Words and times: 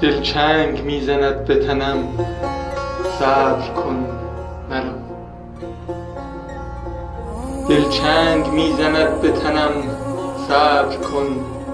دلچنگ 0.00 0.82
می 0.82 1.00
زند 1.00 1.46
به 1.46 1.54
تنم. 1.54 1.98
صبر 10.48 10.96
کن 10.96 11.26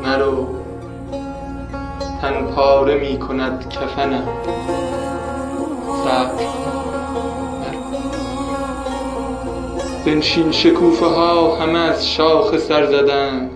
مرو 0.06 0.46
تن 2.22 2.44
پاره 2.54 2.94
می 2.94 3.18
کند 3.18 3.68
کفنم. 3.68 4.28
صبر 6.04 6.44
کن 6.44 6.64
بنشین 10.06 10.52
شکوفه 10.52 11.06
ها 11.06 11.56
همه 11.56 11.78
از 11.78 12.08
شاخ 12.08 12.56
سر 12.56 12.86
زدند 12.86 13.50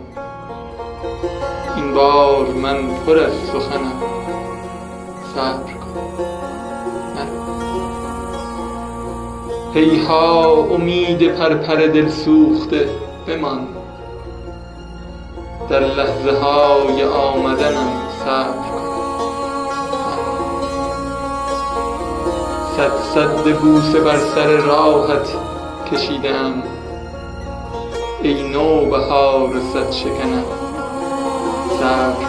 این 1.76 1.94
بار 1.94 2.46
من 2.46 2.76
پر 3.06 3.18
از 3.18 3.32
سخنم. 3.32 4.17
صبر 5.38 5.72
کن 5.72 6.18
هیها 9.74 10.52
امید 10.70 11.28
پرپر 11.28 11.76
دل 11.76 12.08
سوخته 12.08 12.88
بمان. 13.26 13.68
در 15.70 15.80
لحظه 15.80 16.38
های 16.42 17.04
آمدنم 17.04 17.92
صبر 18.24 18.68
کن. 18.70 18.88
صد 22.76 22.96
سد 23.14 23.58
بوسه 23.58 24.00
بر 24.00 24.18
سر 24.18 24.46
راهت 24.46 25.34
کشیده 25.92 26.34
ام 26.34 26.62
ای 28.22 28.48
نوبهار 28.48 29.60
صد 29.72 29.90
شکنم. 29.90 30.44
صبر 31.80 32.27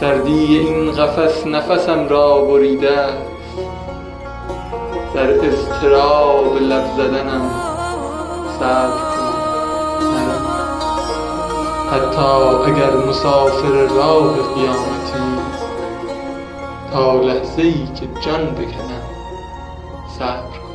سردی 0.00 0.58
این 0.58 0.92
قفس 0.92 1.46
نفسم 1.46 2.08
را 2.08 2.44
بریده 2.44 3.06
در 5.14 5.30
اضطراب 5.30 6.56
لب 6.56 6.84
زدنم 6.96 7.50
صبر 8.60 8.90
کن. 8.90 9.28
حتی 11.92 12.70
اگر 12.72 12.96
مسافر 13.08 13.94
راه 13.96 14.54
قیامتی 14.54 15.38
تا 16.92 17.20
لحظه 17.20 17.62
ای 17.62 17.86
که 17.86 18.08
جان 18.20 18.46
بکنم 18.46 19.02
صبر 20.18 20.67